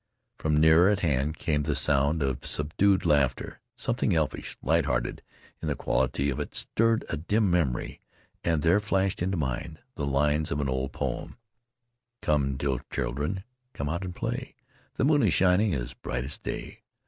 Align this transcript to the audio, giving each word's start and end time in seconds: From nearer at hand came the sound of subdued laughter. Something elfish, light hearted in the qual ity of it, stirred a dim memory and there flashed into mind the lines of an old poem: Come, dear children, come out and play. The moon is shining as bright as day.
From 0.39 0.57
nearer 0.59 0.89
at 0.89 1.01
hand 1.01 1.37
came 1.37 1.61
the 1.61 1.75
sound 1.75 2.23
of 2.23 2.43
subdued 2.43 3.05
laughter. 3.05 3.61
Something 3.75 4.15
elfish, 4.15 4.57
light 4.63 4.85
hearted 4.85 5.21
in 5.61 5.67
the 5.67 5.75
qual 5.75 6.01
ity 6.03 6.31
of 6.31 6.39
it, 6.39 6.55
stirred 6.55 7.05
a 7.07 7.17
dim 7.17 7.51
memory 7.51 8.01
and 8.43 8.63
there 8.63 8.79
flashed 8.79 9.21
into 9.21 9.37
mind 9.37 9.77
the 9.93 10.07
lines 10.07 10.49
of 10.49 10.59
an 10.59 10.69
old 10.69 10.91
poem: 10.91 11.37
Come, 12.23 12.57
dear 12.57 12.79
children, 12.91 13.43
come 13.73 13.89
out 13.89 14.03
and 14.03 14.15
play. 14.15 14.55
The 14.95 15.05
moon 15.05 15.21
is 15.21 15.35
shining 15.35 15.75
as 15.75 15.93
bright 15.93 16.23
as 16.23 16.39
day. 16.39 16.81